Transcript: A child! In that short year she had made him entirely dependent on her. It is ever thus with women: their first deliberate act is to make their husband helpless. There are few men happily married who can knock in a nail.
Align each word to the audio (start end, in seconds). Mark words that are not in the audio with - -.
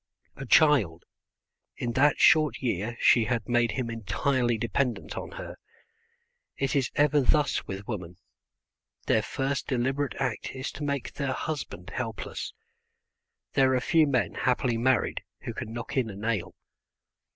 A 0.35 0.47
child! 0.47 1.05
In 1.77 1.91
that 1.91 2.17
short 2.17 2.57
year 2.57 2.97
she 2.99 3.25
had 3.25 3.47
made 3.47 3.73
him 3.73 3.87
entirely 3.91 4.57
dependent 4.57 5.15
on 5.15 5.33
her. 5.33 5.57
It 6.57 6.75
is 6.75 6.89
ever 6.95 7.21
thus 7.21 7.67
with 7.67 7.87
women: 7.87 8.17
their 9.05 9.21
first 9.21 9.67
deliberate 9.67 10.15
act 10.15 10.55
is 10.55 10.71
to 10.71 10.83
make 10.83 11.13
their 11.13 11.33
husband 11.33 11.91
helpless. 11.91 12.51
There 13.53 13.75
are 13.75 13.79
few 13.79 14.07
men 14.07 14.33
happily 14.33 14.79
married 14.79 15.21
who 15.41 15.53
can 15.53 15.71
knock 15.71 15.95
in 15.95 16.09
a 16.09 16.15
nail. 16.15 16.55